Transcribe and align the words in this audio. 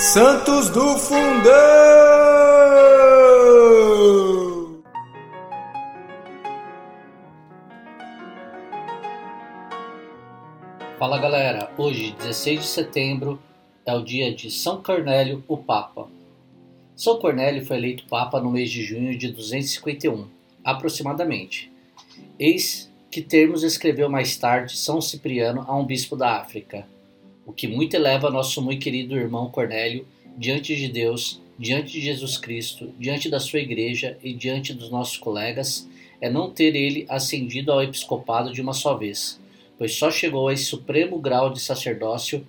Santos 0.00 0.70
do 0.70 0.96
Fundão! 0.96 1.52
Fala 10.98 11.18
galera, 11.18 11.70
hoje, 11.76 12.12
16 12.18 12.60
de 12.60 12.66
setembro, 12.66 13.38
é 13.84 13.94
o 13.94 14.02
dia 14.02 14.34
de 14.34 14.50
São 14.50 14.82
Cornélio, 14.82 15.44
o 15.46 15.58
Papa. 15.58 16.08
São 16.96 17.18
Cornélio 17.18 17.66
foi 17.66 17.76
eleito 17.76 18.06
Papa 18.08 18.40
no 18.40 18.50
mês 18.50 18.70
de 18.70 18.82
junho 18.82 19.18
de 19.18 19.28
251, 19.30 20.26
aproximadamente. 20.64 21.70
Eis 22.38 22.90
que 23.10 23.20
termos 23.20 23.62
escreveu 23.62 24.08
mais 24.08 24.34
tarde 24.38 24.78
São 24.78 24.98
Cipriano 24.98 25.62
a 25.68 25.76
um 25.76 25.84
bispo 25.84 26.16
da 26.16 26.38
África, 26.38 26.86
o 27.46 27.52
que 27.52 27.66
muito 27.66 27.94
eleva 27.94 28.30
nosso 28.30 28.62
muito 28.62 28.82
querido 28.82 29.16
irmão 29.16 29.50
Cornélio 29.50 30.06
diante 30.36 30.76
de 30.76 30.88
Deus, 30.88 31.40
diante 31.58 31.92
de 31.92 32.00
Jesus 32.00 32.36
Cristo, 32.36 32.92
diante 32.98 33.28
da 33.28 33.40
sua 33.40 33.60
igreja 33.60 34.16
e 34.22 34.32
diante 34.32 34.72
dos 34.72 34.90
nossos 34.90 35.16
colegas, 35.16 35.88
é 36.20 36.30
não 36.30 36.50
ter 36.50 36.74
ele 36.74 37.06
ascendido 37.08 37.72
ao 37.72 37.82
episcopado 37.82 38.52
de 38.52 38.60
uma 38.60 38.72
só 38.72 38.94
vez, 38.94 39.40
pois 39.78 39.94
só 39.94 40.10
chegou 40.10 40.48
a 40.48 40.52
esse 40.52 40.64
supremo 40.64 41.18
grau 41.18 41.50
de 41.50 41.60
sacerdócio 41.60 42.46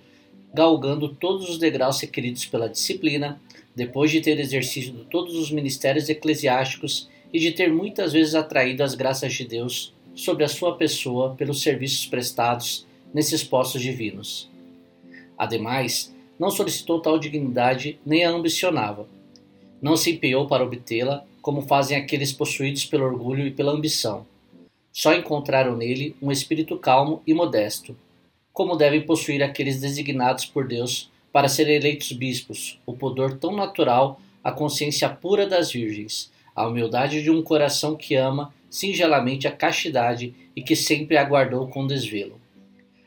galgando 0.52 1.08
todos 1.08 1.48
os 1.48 1.58
degraus 1.58 2.00
requeridos 2.00 2.44
pela 2.44 2.68
disciplina, 2.68 3.40
depois 3.74 4.10
de 4.10 4.20
ter 4.20 4.38
exercido 4.38 5.06
todos 5.10 5.34
os 5.34 5.50
ministérios 5.50 6.08
eclesiásticos 6.08 7.08
e 7.32 7.38
de 7.38 7.52
ter 7.52 7.72
muitas 7.72 8.12
vezes 8.12 8.34
atraído 8.34 8.82
as 8.82 8.94
graças 8.94 9.32
de 9.32 9.46
Deus 9.46 9.94
sobre 10.14 10.44
a 10.44 10.48
sua 10.48 10.76
pessoa 10.76 11.34
pelos 11.34 11.62
serviços 11.62 12.06
prestados 12.06 12.86
nesses 13.14 13.42
postos 13.42 13.80
divinos. 13.80 14.51
Ademais, 15.36 16.14
não 16.38 16.50
solicitou 16.50 17.00
tal 17.00 17.18
dignidade 17.18 17.98
nem 18.04 18.24
a 18.24 18.30
ambicionava. 18.30 19.06
Não 19.80 19.96
se 19.96 20.12
empenhou 20.12 20.46
para 20.46 20.64
obtê-la, 20.64 21.24
como 21.40 21.62
fazem 21.62 21.96
aqueles 21.96 22.32
possuídos 22.32 22.84
pelo 22.84 23.04
orgulho 23.04 23.46
e 23.46 23.50
pela 23.50 23.72
ambição. 23.72 24.26
Só 24.92 25.14
encontraram 25.14 25.76
nele 25.76 26.14
um 26.20 26.30
espírito 26.30 26.76
calmo 26.78 27.22
e 27.26 27.32
modesto, 27.34 27.96
como 28.52 28.76
devem 28.76 29.00
possuir 29.00 29.42
aqueles 29.42 29.80
designados 29.80 30.44
por 30.44 30.68
Deus 30.68 31.10
para 31.32 31.48
serem 31.48 31.76
eleitos 31.76 32.12
bispos, 32.12 32.78
o 32.84 32.92
pudor 32.92 33.38
tão 33.38 33.56
natural, 33.56 34.20
a 34.44 34.52
consciência 34.52 35.08
pura 35.08 35.46
das 35.46 35.72
virgens, 35.72 36.30
a 36.54 36.66
humildade 36.66 37.22
de 37.22 37.30
um 37.30 37.42
coração 37.42 37.96
que 37.96 38.14
ama 38.14 38.52
singelamente 38.68 39.48
a 39.48 39.52
castidade 39.52 40.34
e 40.54 40.62
que 40.62 40.76
sempre 40.76 41.16
aguardou 41.16 41.66
com 41.68 41.86
desvelo. 41.86 42.40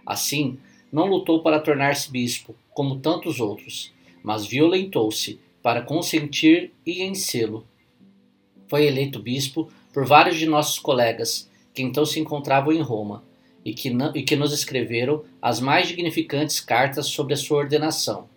Assim, 0.06 0.58
não 0.92 1.08
lutou 1.08 1.42
para 1.42 1.60
tornar-se 1.60 2.12
bispo, 2.12 2.56
como 2.74 3.00
tantos 3.00 3.40
outros, 3.40 3.94
mas 4.24 4.46
violentou-se 4.46 5.40
para 5.62 5.82
consentir 5.82 6.72
e 6.86 7.02
em. 7.02 7.14
Foi 8.68 8.86
eleito 8.86 9.20
bispo 9.20 9.70
por 9.94 10.06
vários 10.06 10.38
de 10.38 10.46
nossos 10.46 10.80
colegas, 10.80 11.50
que 11.74 11.82
então 11.82 12.06
se 12.06 12.20
encontravam 12.20 12.72
em 12.74 12.82
Roma, 12.82 13.24
e 13.64 13.74
que, 13.74 13.90
e 14.14 14.24
que 14.24 14.36
nos 14.36 14.54
escreveram 14.54 15.24
as 15.42 15.60
mais 15.60 15.88
dignificantes 15.88 16.60
cartas 16.60 17.08
sobre 17.08 17.34
a 17.34 17.38
sua 17.38 17.58
ordenação. 17.58 18.30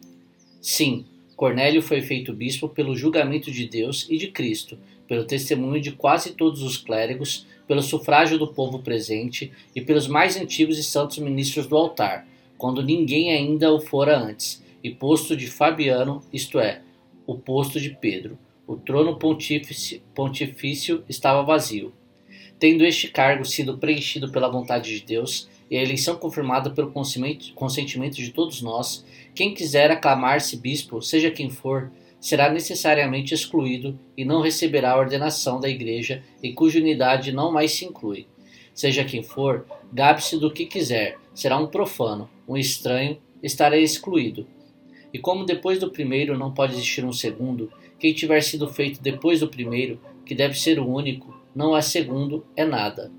Sim, 0.61 1.05
Cornélio 1.37 1.83
foi 1.83 2.01
feito 2.01 2.33
bispo 2.33 2.69
pelo 2.69 2.97
julgamento 2.97 3.51
de 3.51 3.69
Deus 3.69 4.07
e 4.09 4.17
de 4.17 4.29
Cristo, 4.29 4.79
pelo 5.07 5.25
testemunho 5.25 5.81
de 5.81 5.93
quase 5.93 6.33
todos 6.33 6.62
os 6.62 6.77
clérigos, 6.77 7.47
pelo 7.67 7.83
sufrágio 7.83 8.39
do 8.39 8.49
povo 8.49 8.81
presente 8.81 9.53
e 9.77 9.81
pelos 9.81 10.09
mais 10.09 10.37
antigos 10.37 10.79
e 10.79 10.83
santos 10.83 11.19
ministros 11.19 11.67
do 11.67 11.77
altar, 11.77 12.27
quando 12.59 12.83
ninguém 12.83 13.33
ainda 13.33 13.73
o 13.73 13.81
fora 13.81 14.19
antes, 14.19 14.62
e 14.83 14.91
posto 14.91 15.37
de 15.37 15.47
Fabiano, 15.47 16.23
isto 16.33 16.59
é, 16.59 16.83
o 17.27 17.37
posto 17.37 17.81
de 17.81 17.91
Pedro. 17.91 18.37
O 18.67 18.77
trono 18.77 19.17
pontífice, 19.17 20.03
pontifício 20.15 21.05
estava 21.09 21.43
vazio. 21.43 21.93
Tendo 22.59 22.84
este 22.84 23.09
cargo 23.09 23.44
sido 23.44 23.78
preenchido 23.78 24.31
pela 24.31 24.50
vontade 24.50 24.99
de 24.99 25.06
Deus 25.06 25.49
e 25.71 25.77
a 25.77 25.83
eleição 25.83 26.16
confirmada 26.16 26.71
pelo 26.71 26.93
consentimento 26.93 28.16
de 28.16 28.31
todos 28.31 28.60
nós, 28.60 29.04
quem 29.34 29.54
quiser 29.54 29.91
aclamar-se 29.91 30.56
bispo, 30.56 31.00
seja 31.00 31.31
quem 31.31 31.49
for, 31.49 31.91
será 32.21 32.50
necessariamente 32.50 33.33
excluído 33.33 33.99
e 34.16 34.25
não 34.25 34.43
receberá 34.43 34.93
a 34.93 34.99
ordenação 34.99 35.60
da 35.60 35.69
igreja 35.69 36.22
em 36.43 36.53
cuja 36.53 36.81
unidade 36.81 37.31
não 37.31 37.53
mais 37.53 37.72
se 37.72 37.84
inclui. 37.84 38.27
Seja 38.75 39.04
quem 39.04 39.22
for, 39.22 39.66
gabe-se 39.93 40.38
do 40.38 40.50
que 40.50 40.66
quiser, 40.66 41.16
será 41.38 41.56
um 41.56 41.69
profano, 41.69 42.28
um 42.49 42.56
estranho, 42.56 43.16
estará 43.41 43.78
excluído. 43.78 44.44
E 45.15 45.21
como 45.21 45.47
depois 45.47 45.78
do 45.78 45.88
primeiro 45.88 46.37
não 46.37 46.53
pode 46.53 46.72
existir 46.72 47.04
um 47.04 47.12
segundo, 47.12 47.72
quem 47.97 48.12
tiver 48.12 48.41
sido 48.41 48.66
feito 48.66 49.00
depois 49.00 49.38
do 49.38 49.47
primeiro, 49.47 50.00
que 50.27 50.34
deve 50.34 50.59
ser 50.59 50.81
o 50.81 50.88
único, 50.88 51.41
não 51.54 51.77
é 51.77 51.81
segundo, 51.81 52.44
é 52.56 52.65
nada. 52.65 53.12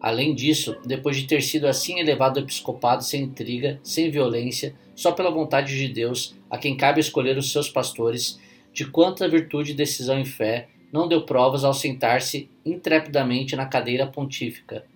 Além 0.00 0.34
disso, 0.34 0.74
depois 0.86 1.18
de 1.18 1.26
ter 1.26 1.42
sido 1.42 1.66
assim 1.66 1.98
elevado 1.98 2.38
ao 2.38 2.46
episcopado 2.46 3.04
sem 3.04 3.24
intriga, 3.24 3.78
sem 3.82 4.10
violência, 4.10 4.74
só 4.94 5.12
pela 5.12 5.30
vontade 5.30 5.76
de 5.76 5.92
Deus, 5.92 6.34
a 6.48 6.56
quem 6.56 6.78
cabe 6.78 6.98
escolher 6.98 7.36
os 7.36 7.52
seus 7.52 7.68
pastores, 7.68 8.40
de 8.72 8.86
quanta 8.86 9.28
virtude, 9.28 9.74
decisão 9.74 10.18
e 10.18 10.24
fé, 10.24 10.68
não 10.90 11.06
deu 11.06 11.26
provas 11.26 11.62
ao 11.62 11.74
sentar-se 11.74 12.48
intrepidamente 12.64 13.54
na 13.54 13.66
cadeira 13.66 14.06
pontífica, 14.06 14.86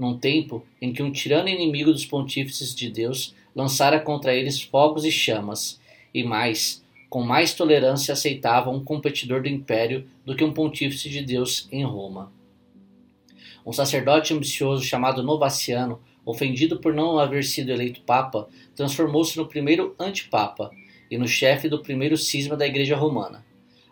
num 0.00 0.16
tempo 0.16 0.64
em 0.80 0.94
que 0.94 1.02
um 1.02 1.12
tirano 1.12 1.50
inimigo 1.50 1.92
dos 1.92 2.06
pontífices 2.06 2.74
de 2.74 2.88
Deus 2.88 3.34
lançara 3.54 4.00
contra 4.00 4.34
eles 4.34 4.62
fogos 4.62 5.04
e 5.04 5.12
chamas, 5.12 5.78
e 6.14 6.24
mais, 6.24 6.82
com 7.10 7.22
mais 7.22 7.52
tolerância 7.52 8.14
aceitava 8.14 8.70
um 8.70 8.82
competidor 8.82 9.42
do 9.42 9.48
império 9.48 10.06
do 10.24 10.34
que 10.34 10.42
um 10.42 10.54
pontífice 10.54 11.10
de 11.10 11.20
Deus 11.22 11.68
em 11.70 11.84
Roma. 11.84 12.32
Um 13.64 13.74
sacerdote 13.74 14.32
ambicioso 14.32 14.82
chamado 14.82 15.22
Novaciano, 15.22 16.00
ofendido 16.24 16.80
por 16.80 16.94
não 16.94 17.18
haver 17.18 17.44
sido 17.44 17.70
eleito 17.70 18.00
papa, 18.00 18.48
transformou-se 18.74 19.36
no 19.36 19.46
primeiro 19.46 19.94
antipapa 19.98 20.70
e 21.10 21.18
no 21.18 21.28
chefe 21.28 21.68
do 21.68 21.82
primeiro 21.82 22.16
cisma 22.16 22.56
da 22.56 22.66
Igreja 22.66 22.96
Romana. 22.96 23.44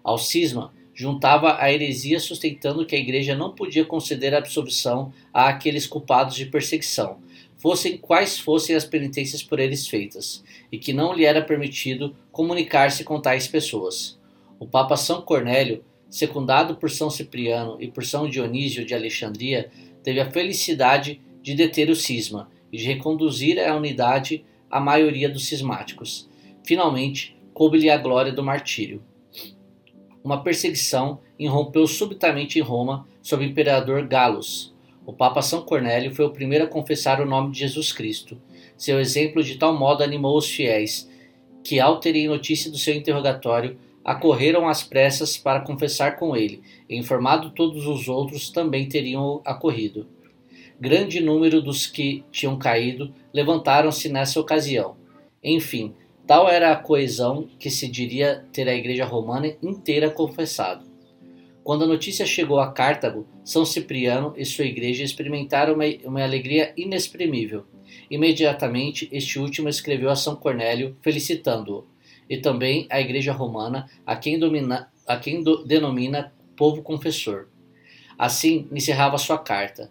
Ao 0.03 0.17
cisma 0.17 0.73
juntava 0.99 1.63
a 1.63 1.73
heresia 1.73 2.19
sustentando 2.19 2.85
que 2.85 2.97
a 2.97 2.99
igreja 2.99 3.33
não 3.33 3.55
podia 3.55 3.85
conceder 3.85 4.35
absolvição 4.35 5.13
a 5.33 5.49
aqueles 5.49 5.87
culpados 5.87 6.35
de 6.35 6.47
perseguição, 6.47 7.19
fossem 7.57 7.97
quais 7.97 8.41
fossem 8.41 8.75
as 8.75 8.85
penitências 8.85 9.41
por 9.41 9.61
eles 9.61 9.87
feitas, 9.87 10.43
e 10.73 10.77
que 10.77 10.93
não 10.93 11.15
lhe 11.15 11.25
era 11.25 11.41
permitido 11.41 12.17
comunicar-se 12.33 13.05
com 13.05 13.21
tais 13.21 13.47
pessoas. 13.47 14.19
O 14.59 14.67
Papa 14.67 14.97
São 14.97 15.23
Cornélio, 15.23 15.85
secundado 16.11 16.75
por 16.75 16.91
São 16.91 17.11
Cipriano 17.11 17.77
e 17.81 17.87
por 17.87 18.05
São 18.05 18.29
Dionísio 18.29 18.85
de 18.85 18.93
Alexandria, 18.93 19.71
teve 20.03 20.19
a 20.19 20.29
felicidade 20.29 21.21
de 21.41 21.55
deter 21.55 21.91
o 21.91 21.95
cisma 21.95 22.51
e 22.73 22.77
de 22.77 22.85
reconduzir 22.85 23.61
à 23.61 23.73
unidade 23.77 24.45
a 24.69 24.81
maioria 24.81 25.29
dos 25.29 25.47
cismáticos. 25.47 26.29
Finalmente, 26.65 27.37
coube-lhe 27.55 27.89
a 27.89 27.97
glória 27.97 28.33
do 28.33 28.43
martírio 28.43 29.01
uma 30.23 30.43
perseguição 30.43 31.21
irrompeu 31.39 31.87
subitamente 31.87 32.59
em 32.59 32.63
Roma 32.63 33.07
sob 33.23 33.45
o 33.45 33.49
imperador 33.49 34.07
Galus. 34.07 34.75
O 35.07 35.13
Papa 35.13 35.41
São 35.41 35.63
Cornélio 35.63 36.15
foi 36.15 36.25
o 36.27 36.31
primeiro 36.31 36.65
a 36.65 36.69
confessar 36.69 37.21
o 37.21 37.27
nome 37.27 37.53
de 37.53 37.61
Jesus 37.61 37.93
Cristo. 37.93 38.37
Seu 38.77 39.01
exemplo 39.01 39.43
de 39.43 39.57
tal 39.57 39.77
modo 39.77 40.03
animou 40.03 40.37
os 40.37 40.49
fiéis, 40.49 41.09
que, 41.65 41.81
ao 41.81 41.99
terem 41.99 42.29
notícia 42.29 42.71
do 42.71 42.79
seu 42.79 42.95
interrogatório, 42.95 43.79
acorreram 44.05 44.69
às 44.69 44.83
pressas 44.83 45.37
para 45.37 45.61
confessar 45.61 46.17
com 46.17 46.37
ele, 46.37 46.63
e 46.89 46.97
informado 46.97 47.51
todos 47.51 47.87
os 47.87 48.09
outros 48.09 48.51
também 48.51 48.89
teriam 48.89 49.41
acorrido. 49.45 50.07
Grande 50.81 51.21
número 51.21 51.61
dos 51.61 51.87
que 51.87 52.25
tinham 52.31 52.57
caído 52.57 53.13
levantaram-se 53.35 54.09
nessa 54.09 54.39
ocasião. 54.41 54.97
Enfim, 55.43 55.95
Tal 56.29 56.47
era 56.47 56.71
a 56.71 56.77
coesão 56.77 57.49
que 57.59 57.71
se 57.71 57.89
diria 57.89 58.45
ter 58.53 58.69
a 58.69 58.75
Igreja 58.75 59.07
Romana 59.07 59.57
inteira 59.63 60.11
confessado. 60.11 60.85
Quando 61.65 61.85
a 61.85 61.87
notícia 61.87 62.27
chegou 62.27 62.61
a 62.61 62.71
Cartago, 62.71 63.27
São 63.43 63.65
Cipriano 63.65 64.35
e 64.37 64.45
sua 64.45 64.67
igreja 64.67 65.03
experimentaram 65.03 65.73
uma, 65.73 65.85
uma 66.05 66.23
alegria 66.23 66.75
inexprimível. 66.77 67.65
Imediatamente, 68.11 69.09
este 69.11 69.39
último 69.39 69.71
escreveu 69.71 70.11
a 70.11 70.17
São 70.17 70.37
Cornélio 70.37 70.99
felicitando-o, 71.01 71.87
e 72.29 72.37
também 72.37 72.87
a 72.91 73.01
Igreja 73.01 73.33
Romana, 73.33 73.89
a 74.05 74.15
quem, 74.15 74.39
domina, 74.39 74.93
a 75.07 75.17
quem 75.17 75.43
do, 75.43 75.65
denomina 75.65 76.31
povo 76.55 76.83
confessor. 76.83 77.49
Assim 78.19 78.69
encerrava 78.71 79.17
sua 79.17 79.39
carta. 79.39 79.91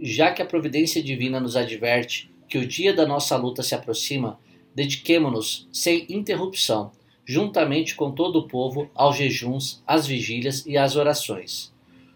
Já 0.00 0.32
que 0.32 0.42
a 0.42 0.46
providência 0.46 1.00
divina 1.00 1.38
nos 1.38 1.54
adverte 1.54 2.28
que 2.48 2.58
o 2.58 2.66
dia 2.66 2.92
da 2.92 3.06
nossa 3.06 3.36
luta 3.36 3.62
se 3.62 3.76
aproxima, 3.76 4.40
dediquemo-nos 4.78 5.66
sem 5.72 6.06
interrupção, 6.08 6.92
juntamente 7.26 7.96
com 7.96 8.12
todo 8.12 8.38
o 8.38 8.46
povo, 8.46 8.88
aos 8.94 9.16
jejuns, 9.16 9.82
às 9.84 10.06
vigílias 10.06 10.64
e 10.64 10.78
às 10.78 10.94
orações. 10.94 11.74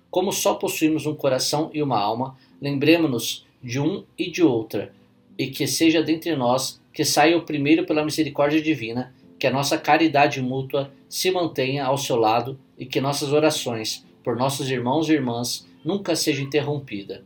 Como 0.08 0.30
só 0.30 0.54
possuímos 0.54 1.04
um 1.04 1.12
coração 1.12 1.72
e 1.74 1.82
uma 1.82 1.98
alma, 1.98 2.38
lembremos-nos 2.60 3.44
de 3.60 3.80
um 3.80 4.04
e 4.16 4.30
de 4.30 4.44
outra, 4.44 4.94
e 5.36 5.48
que 5.48 5.66
seja 5.66 6.04
dentre 6.04 6.36
nós 6.36 6.80
que 6.92 7.04
saia 7.04 7.36
o 7.36 7.42
primeiro 7.42 7.84
pela 7.84 8.04
misericórdia 8.04 8.62
divina, 8.62 9.12
que 9.40 9.46
a 9.48 9.52
nossa 9.52 9.76
caridade 9.76 10.40
mútua 10.40 10.92
se 11.08 11.32
mantenha 11.32 11.84
ao 11.84 11.98
seu 11.98 12.14
lado 12.14 12.56
e 12.78 12.86
que 12.86 13.00
nossas 13.00 13.32
orações 13.32 14.06
por 14.22 14.36
nossos 14.36 14.70
irmãos 14.70 15.08
e 15.08 15.14
irmãs 15.14 15.66
nunca 15.84 16.14
seja 16.14 16.40
interrompida. 16.40 17.24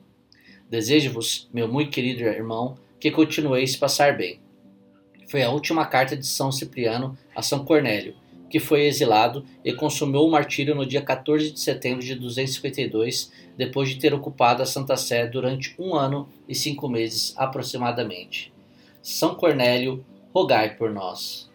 Desejo-vos, 0.70 1.46
meu 1.52 1.68
muito 1.68 1.90
querido 1.90 2.22
irmão, 2.22 2.78
que 2.98 3.10
continueis 3.10 3.76
passar 3.76 4.16
bem. 4.16 4.45
Foi 5.26 5.42
a 5.42 5.50
última 5.50 5.84
carta 5.86 6.16
de 6.16 6.26
São 6.26 6.52
Cipriano 6.52 7.16
a 7.34 7.42
São 7.42 7.64
Cornélio, 7.64 8.14
que 8.48 8.60
foi 8.60 8.86
exilado 8.86 9.44
e 9.64 9.72
consumou 9.72 10.26
o 10.26 10.30
martírio 10.30 10.74
no 10.74 10.86
dia 10.86 11.02
14 11.02 11.50
de 11.50 11.60
setembro 11.60 12.04
de 12.04 12.14
252, 12.14 13.32
depois 13.56 13.88
de 13.88 13.96
ter 13.96 14.14
ocupado 14.14 14.62
a 14.62 14.66
Santa 14.66 14.96
Sé 14.96 15.26
durante 15.26 15.74
um 15.78 15.94
ano 15.94 16.28
e 16.48 16.54
cinco 16.54 16.88
meses 16.88 17.34
aproximadamente. 17.36 18.52
São 19.02 19.34
Cornélio, 19.34 20.04
rogai 20.32 20.76
por 20.76 20.90
nós. 20.90 21.45